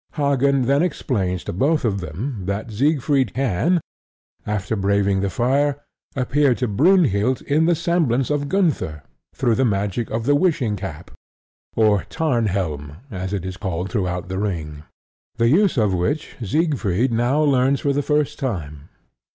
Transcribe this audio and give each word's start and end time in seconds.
Hagen 0.15 0.63
then 0.63 0.81
explains 0.81 1.43
to 1.43 1.53
both 1.53 1.85
of 1.85 1.99
them 1.99 2.45
that 2.47 2.71
Siegfried 2.71 3.35
can, 3.35 3.79
after 4.47 4.75
braving 4.75 5.19
the 5.19 5.29
fire, 5.29 5.79
appear 6.15 6.55
to 6.55 6.67
Brynhild 6.67 7.43
in 7.43 7.67
the 7.67 7.75
semblance 7.75 8.31
of 8.31 8.49
Gunther 8.49 9.03
through 9.35 9.53
the 9.53 9.63
magic 9.63 10.09
of 10.09 10.23
the 10.25 10.33
wishing 10.33 10.75
cap 10.75 11.11
(or 11.75 12.05
Tarnhelm, 12.09 12.97
as 13.11 13.31
it 13.31 13.45
is 13.45 13.57
called 13.57 13.91
throughout 13.91 14.27
The 14.27 14.39
Ring), 14.39 14.85
the 15.35 15.49
use 15.49 15.77
of 15.77 15.93
which 15.93 16.35
Siegfried 16.43 17.13
now 17.13 17.39
learns 17.43 17.81
for 17.81 17.93
the 17.93 18.01
first 18.01 18.39
time. 18.39 18.89